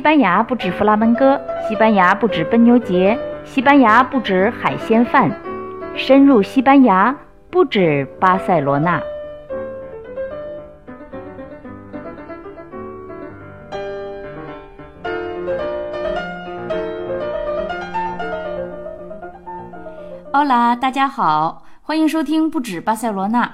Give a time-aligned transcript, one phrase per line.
[0.00, 5.30] 西班牙不止弗拉门戈，西班牙不止奔牛节，西班牙不止海鲜饭，
[5.94, 7.14] 深入西班牙
[7.50, 8.98] 不止巴塞罗那。
[20.32, 23.52] 欧啦，大家好，欢迎收听不止巴塞罗那。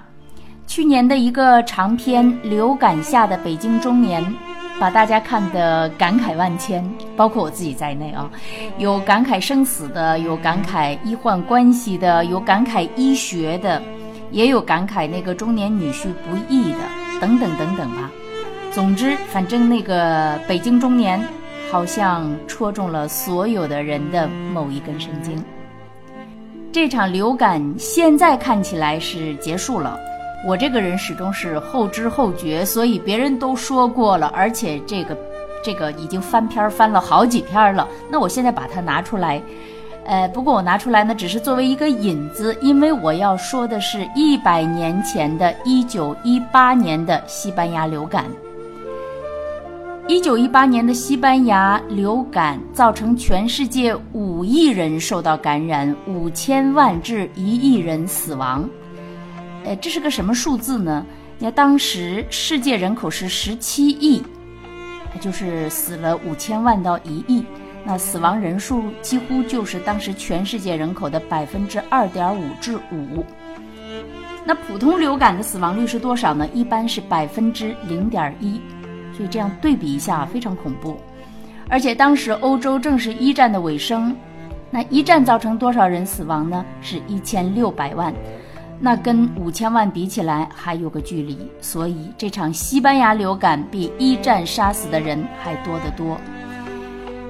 [0.64, 4.24] 去年的一个长篇流感下的北京中年。
[4.78, 6.84] 把大家看得感慨万千，
[7.16, 8.30] 包括我自己在内啊，
[8.78, 13.82] 有感慨生死的，有感慨医患关系的，有感慨医学的，
[14.30, 16.78] 也有感慨那个中年女婿不易的，
[17.20, 18.10] 等等等等吧。
[18.70, 21.18] 总之，反正那个北京中年，
[21.70, 25.42] 好像戳中了所有的人的某一根神经。
[26.70, 29.98] 这场流感现在看起来是结束了。
[30.44, 35.16] 我这个人始终是后知后觉，所以别人都说过了，而且这个，
[35.64, 37.88] 这个已经翻篇翻了好几篇了。
[38.10, 39.42] 那我现在把它拿出来，
[40.04, 48.26] 呃，不过我拿出来呢，只是作为一个引子，因为我要说的是一百年前的1918年的西班牙流感。
[50.06, 58.68] 1918年的西班牙流感造成全世界五亿人受到感染，五千万至一亿人死亡。
[59.66, 61.04] 呃，这是个什么数字呢？
[61.38, 64.22] 你看，当时世界人口是十七亿，
[65.20, 67.44] 就是死了五千万到一亿，
[67.84, 73.24] 那死亡人数几乎就是当时全世界人口的百分之二点五至五。
[74.44, 76.48] 那普通流感的死亡率是多少呢？
[76.54, 78.60] 一般是百分之零点一，
[79.12, 80.96] 所以这样对比一下非常恐怖。
[81.68, 84.16] 而且当时欧洲正是一战的尾声，
[84.70, 86.64] 那一战造成多少人死亡呢？
[86.80, 88.14] 是一千六百万。
[88.78, 96.18] 那跟五千万比起来还有个距离，所以这场西班牙流感比一战杀死的人还多得多。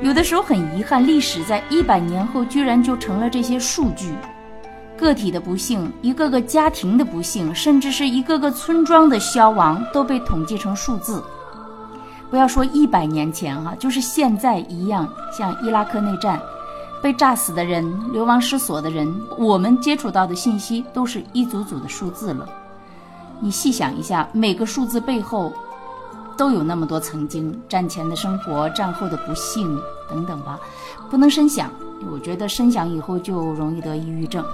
[0.03, 4.13] 有的时候很遗憾，历史在一百年后居然就成了这些数据，
[4.97, 11.23] 个体的不幸，一个个家庭的不幸，甚至是一个个村庄的消亡都被统计成数字。
[12.29, 16.41] 不要说一百年前哈，就是现在一样，像伊拉克内战。
[17.03, 22.49] 被炸死的人、流亡失所的人，我们接触到的信息都是一组组的数字了。
[23.39, 25.53] 你细想一下，每个数字背后
[26.37, 30.59] 都有那么多曾经战前的生活、战后的不幸等等吧，
[31.11, 31.71] 不能深想。
[32.11, 34.45] 我觉得深想以后就容易得抑郁症。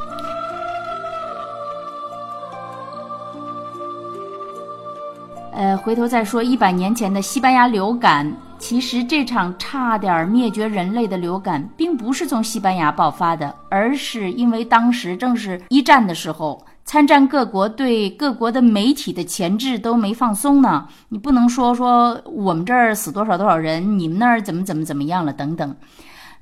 [5.52, 8.32] 呃，回头再说一百年前的西班牙流感。
[8.62, 20.86] 其实这场差点灭绝人类的流感，并不是从西班牙爆发的，而是因为当时正是一战的时候，参战各国对各国的媒体的钳制都没放松呢。
[21.08, 25.76] 你不能说说我们这儿死多少多少人，你们那儿怎么怎么怎么样了等等。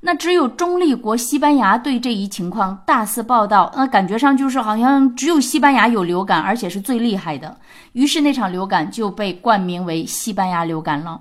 [0.01, 7.57] 那只有中立国西班牙对这一情况大肆报道，那感觉上就是好像只有西班牙有流感，而且是最厉害的。
[7.93, 11.19] 于是那场流感就被冠名为西班牙流感了。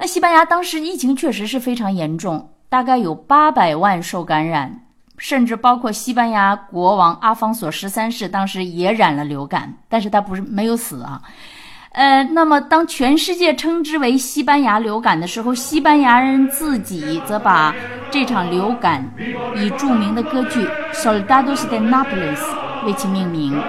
[0.00, 4.80] 那西班牙当时疫情确实是非常严重，大概有八百万受感染，
[5.18, 11.20] 甚至包括西班牙国王阿方索十三世当时也染了流感，但是他不是没有死啊。
[11.92, 17.74] 呃，那么当全世界称之为西班牙流感的时候，西班牙人自己则把
[18.10, 19.04] 这场流感
[19.54, 22.36] 以著名的歌剧《Soldados de Nápoles》
[22.86, 23.60] 为其命名，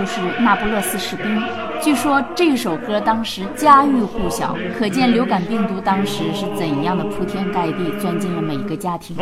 [0.00, 1.42] 就是那不勒斯士兵。
[1.78, 9.14] 据说这首歌当时家喻户晓，可见流感病毒当时是怎样的铺天盖地，钻进了每一个家庭。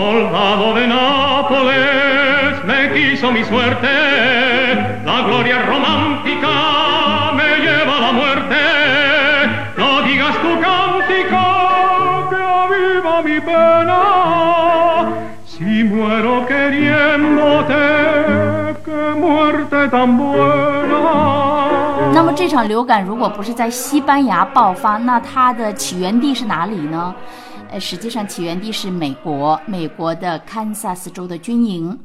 [22.49, 27.15] 这场流感如果不是在西班牙爆发，那它的起源地是哪里呢？
[27.69, 32.01] 呃，实际上起源地是美国，美国的堪萨斯州的军营。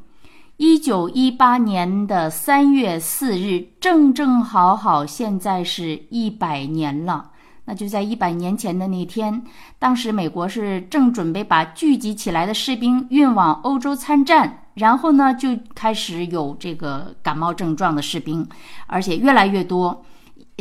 [0.57, 7.31] 一九一八年的三月四日，正正好好，现在是一百年了。
[7.63, 9.45] 那就在一百年前的那天，
[9.80, 14.60] 当时美国是正准备把聚集起来的士兵运往欧洲参战。
[14.74, 18.45] 然后呢，就开始有这个感冒症状的士兵，
[18.88, 20.04] 而且越来越多，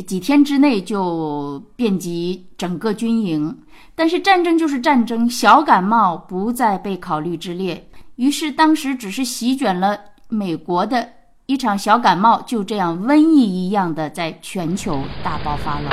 [0.05, 3.57] 几天之内就遍及整个军营。
[3.95, 7.87] 但是战争就是战争，小感冒不再被考虑之列。
[8.15, 9.97] 于是当时只是席卷了
[10.29, 11.09] 美国的
[11.45, 15.89] 一场小感冒，就这样瘟疫一样的在全球大爆发了。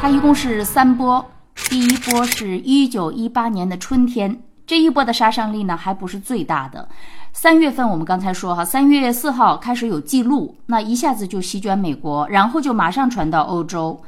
[0.00, 1.24] 它一共是三波。
[1.68, 6.88] 第一波是一九一八年的春天，这一波的杀伤力呢还不是最大的。
[7.32, 14.00] 三月份我们刚才说哈，三月四号开始有记录，那一下子就席卷美国，然后就马上传到欧洲。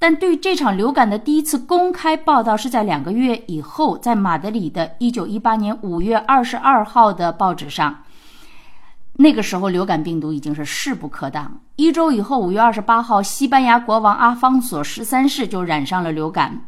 [0.00, 8.00] 但对这场流感的第一次公开报道是在两个月以后，在马德里的一九一八年五月二十二号的报纸上。
[9.14, 11.60] 那个时候，流感病毒已经是势不可挡。
[11.76, 16.66] 一周以后，五月二十八号，西班牙国王阿方索十三世就染上了流感。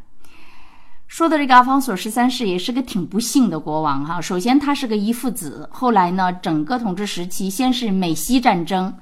[1.07, 4.21] 说的这个阿方索十三世也是个挺不幸的国王哈。
[4.21, 8.93] 首先，他是个遗腹子，后来呢，整个统治时期，先是美西战争。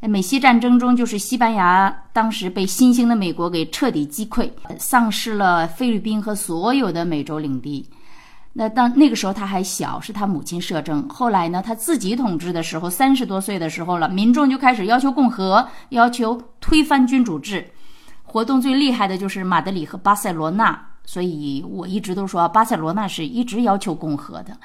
[0.00, 7.88] 美西战争中，就是西班牙当时被新兴的美国给彻底击溃，丧失了菲律宾和所有的美洲领地。
[8.52, 11.08] 那当那个时候他还小，是他母亲摄政。
[11.08, 17.70] 后来呢，他自己统治的时候，三十多岁的时候了，民众就开始要求共和，要求推翻君主制。
[18.24, 20.93] 活动最厉害的就是马德里和巴塞罗那。
[21.04, 24.56] 所以我一直都说，巴塞罗那是一直要求共和的。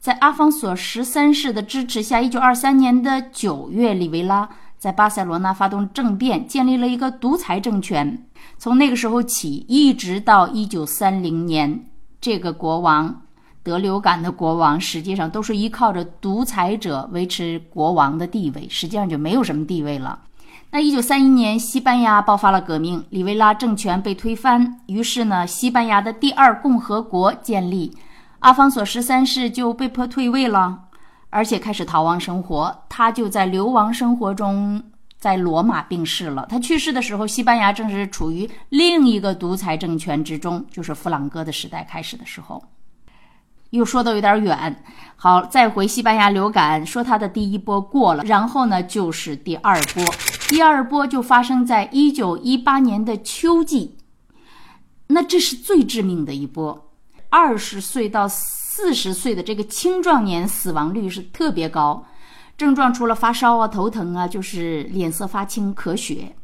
[0.00, 4.48] 在阿方索十三世的支持下，一九二三年的九月，里维拉
[4.78, 8.26] 在巴塞罗那发动政变，建立了一个独裁政权。
[8.56, 11.84] 从那个时候起，一直到一九三零年，
[12.18, 13.22] 这个国王
[13.62, 20.18] 得流感的国王，实际上都是依靠着独裁者维持国王的地位，实际上就没有什么地位了。
[20.72, 27.96] 那一九三一年，西班牙爆发了革命，里维拉政权被推翻，于是呢，西班牙的第二共和国建立。
[28.38, 30.84] 阿方索十三世就被迫退位了，
[31.28, 32.84] 而且开始逃亡生活。
[32.88, 34.82] 他就在流亡生活中，
[35.18, 36.46] 在罗马病逝了。
[36.48, 42.62] 他去世的时候，西班牙正是处于另一个独裁政权之中，就是弗朗哥的时代开始的时候。
[43.70, 44.82] 又说的有点远，
[45.14, 50.04] 好，再回西班牙流感，说它的第一波过了，然后呢就是第二波，
[50.50, 53.96] 第二波就发生在一九一八年的秋季，
[55.06, 56.90] 那这是最致命的一波。
[57.28, 62.04] 二十岁到四十岁的这个青壮年死亡率是特别高，
[62.58, 66.34] 症状除了发烧啊、头疼啊，就是脸色发青、咳血。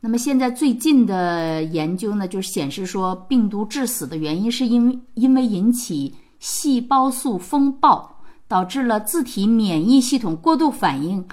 [0.00, 11.24] 那么现在最近的研究呢，就显示说，病毒致死的原因是因因为引起细胞素风暴，导致了自体免疫系统过度反应。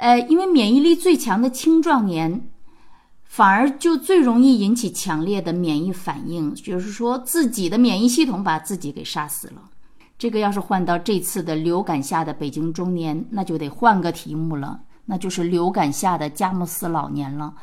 [0.00, 2.48] 呃，因为免疫力最强的青壮年。
[3.24, 9.62] 反而就最容易引起强烈的免疫反应，就是说自己的免疫系统把自己给杀死了。
[10.18, 17.54] 这个要是换到这次的流感下的北京中年，那就得换个题目了，那就是流感下的佳木斯老年了。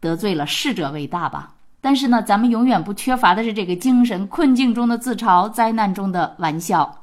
[0.00, 1.52] 得罪了逝者为大吧。
[1.82, 6.97] 但是呢，咱们永远不缺乏的是这个精神：困境中的自嘲，灾难中的玩笑。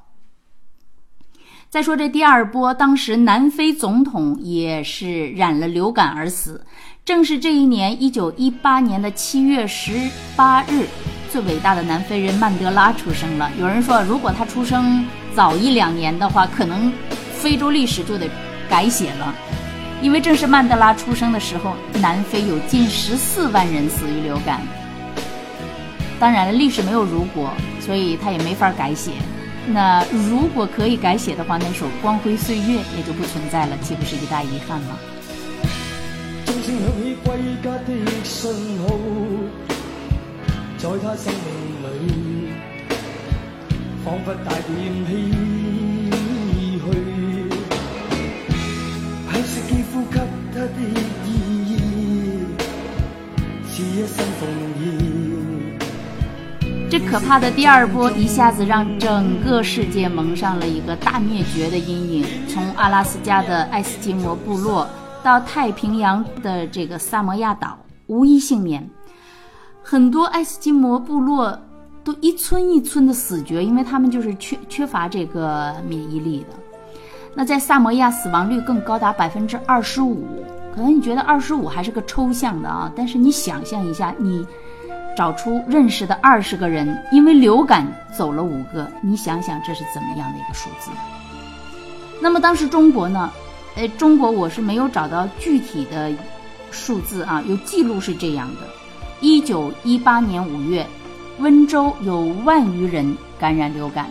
[1.69, 6.61] 再说这第二波，当时南非总统也是染了流感而死。
[7.03, 10.87] 正是这一年，一九一八年的七月十八日，
[11.29, 13.51] 最伟大的南非人曼德拉出生了。
[13.59, 16.91] 有人说，如果他出生早一两年的话，可能
[17.33, 18.29] 非洲历史就得
[18.69, 19.35] 改写了，
[20.01, 24.61] 因为正是曼德拉出生的时候，南非有近十四万人死于流感。
[26.19, 27.51] 当然了，历史没有如果，
[27.81, 29.11] 所以他也没法改写。
[29.67, 32.63] 那如果可以改写的话，那首《光辉岁月》
[32.97, 34.97] 也就不存在了，岂不是一大遗憾吗？
[40.77, 41.43] 在他生命
[41.81, 42.53] 里，
[44.03, 44.71] 仿佛带点
[45.07, 45.09] 唏
[56.97, 64.87] 这可怕的第二波一下子让整个世界蒙上了一个大灭绝的阴影，从阿拉斯加的爱斯基摩部落。
[65.21, 68.89] 到太平洋的这个萨摩亚岛，无一幸免。
[69.83, 71.59] 很多爱斯基摩部落
[72.01, 76.55] 都一村一村的死绝，因为他们就是缺缺乏这个免疫力的。
[77.33, 80.25] 那在萨摩亚，死亡率更高达百分之二十五。
[80.73, 84.47] 可能你觉得二十五还是个抽象的啊，但是你想象一下，你
[85.15, 90.91] 找出认识的二十个人，因为流感走了五个，你想想这是怎么样的一个数字？
[92.21, 93.31] 那么当时中国呢？
[93.75, 96.11] 呃，中国我是没有找到具体的
[96.71, 98.61] 数字啊，有记录是这样的：
[99.19, 100.85] 一九一八年五月，
[101.39, 104.05] 温州有万余人感染流感；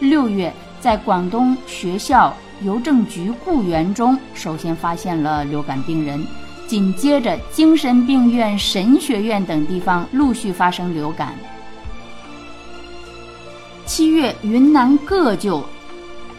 [0.00, 6.20] 六月，在广东学校、邮政局雇员中首先发现了流感病人，
[6.66, 11.34] 紧接着精神病院、神学院等地方陆续发生流感。
[13.86, 15.62] 七月，云南个就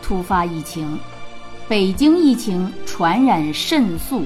[0.01, 0.97] 突发疫情。
[1.67, 4.25] 北京疫情传染甚速，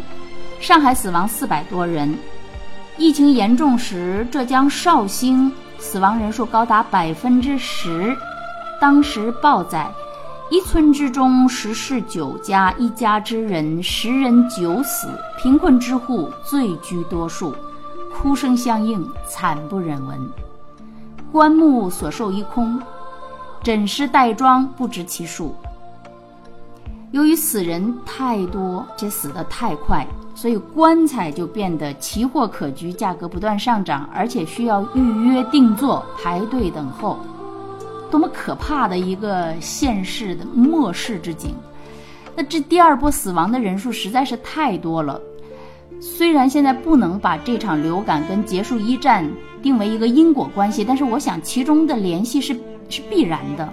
[0.59, 2.17] 上海死亡四百多人，
[2.97, 8.15] 疫情严重时，浙江绍兴死亡人数高达百分之十。
[8.81, 9.89] 当时报载，
[10.51, 17.53] 一村之中十室九家，一家之人十人九死，贫困之户最居多数，
[18.11, 20.19] 哭声相应，惨不忍闻。
[21.31, 22.81] 棺木所售一空，
[23.61, 25.53] 枕尸袋装不知其数。
[27.11, 30.05] 由于死人太多且死得太快。
[30.35, 37.19] 所以棺材就变得奇货可居，价格不断上涨，而且需要预约定做、排队等候，
[38.11, 41.53] 多么可怕的一个现世的末世之景！
[42.35, 45.19] 那这第二波死亡的人数实在是太多了。
[45.99, 49.29] 虽然现在不能把这场流感跟结束一战
[49.61, 52.55] 定为一个因果关系，但是我想其中的联系是
[52.87, 53.67] 是必然的。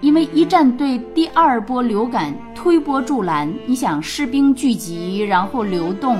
[0.00, 6.16] 因为一战对第二波流感推波助澜，你想士兵聚集，然后流动，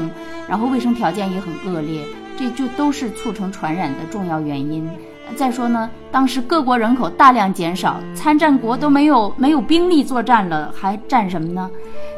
[0.49, 2.05] 然后卫生条件也很恶劣，
[2.39, 4.89] 这就都是促成传染的重要原因。
[5.35, 11.71] 再说呢，当时各国人口大量减少，参战国都没有没有兵力作战了，还战什么呢？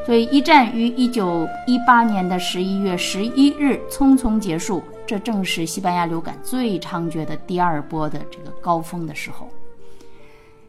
[0.06, 9.48] 所以一战于一九一八年的十一月十一日匆匆结束，这正是西班牙流感最猖獗的第二波的这个高峰的时候。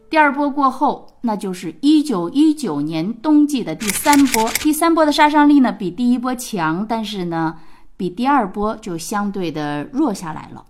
[0.09, 4.49] 第二波过后，那就是一九一九年冬季的第三波。
[4.55, 7.57] 第三波的杀伤力呢，比第一波强，但是呢，
[7.95, 10.65] 比第二波就相对的弱下来了。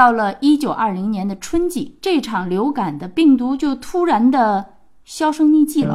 [0.00, 4.64] 到了一九二零年的春季，这场流感的病毒就突然的
[5.04, 5.94] 销声匿迹了。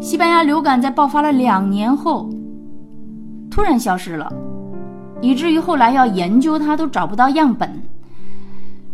[0.00, 2.28] 西班牙流感在爆发了两年后，
[3.48, 4.32] 突然消失了，
[5.20, 7.80] 以至于后来要研究它都找不到样本。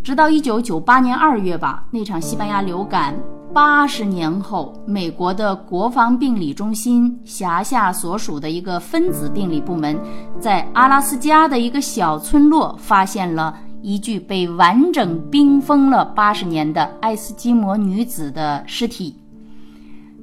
[0.02, 3.14] 直到一九九八年二月吧，那场西班牙流感
[3.52, 9.98] 八十年后，美国的国防病理中心辖下所属的一个分子病理部门，
[10.38, 19.16] 在阿拉斯加的一个小村落发现了一具被完整冰封了八十年的爱斯基摩女子的尸体。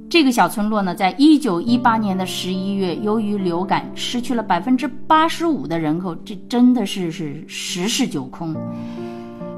[0.08, 8.54] 这个小村落呢，在一九一八年的十一月，由于流感失去了百分之八十五的人口，这真的是是十室九空。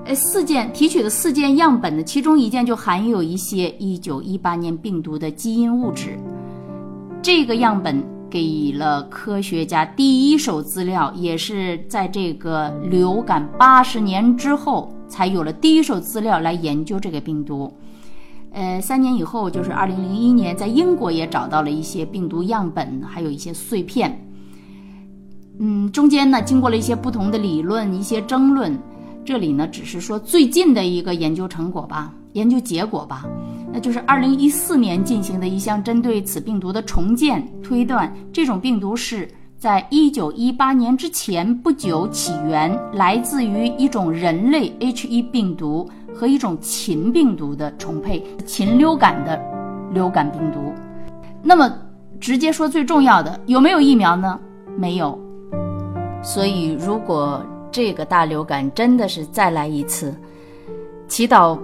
[0.08, 6.18] 呃，四件提取的四件样本呢，其中一件就含有一些一九一八年病毒的基因物质。
[7.20, 17.70] 这个样本给了科学家第一手资料，也是在这个流感八十年之后才有了第一手资料来研究这个病毒。
[18.52, 24.26] 呃，三年以后，就是二零零一年，在英国也找到了一些病毒样本，还有一些碎片。
[25.58, 28.74] 嗯，中间呢，经过了一些不同的理论，一些争论。
[29.28, 33.26] 这里呢，只是说最近的一个研究成果吧，研究结果吧，
[33.70, 38.10] 那就是二零一四年进行的一项针对此病毒的重建推断。
[38.32, 49.38] 这种病毒是在一九一八年之前不久起源，来自于一种人类 H1 病毒和一种禽病毒的重配，禽流感的
[49.92, 50.72] 流感病毒。
[51.42, 51.70] 那么
[52.18, 54.40] 直接说最重要的，有没有疫苗呢？
[54.78, 55.18] 没有。
[56.22, 57.44] 所以如果。
[57.78, 60.12] 这个大流感真的是再来一次，
[61.06, 61.56] 祈祷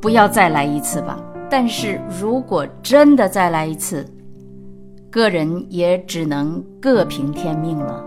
[0.00, 1.22] 不要再来一次吧。
[1.48, 4.04] 但是如果真的再来一次，
[5.08, 8.04] 个人也只能各凭天命了。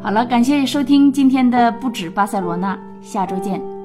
[0.00, 3.75] 好了，感谢收听今天的不止巴塞罗那，下周见。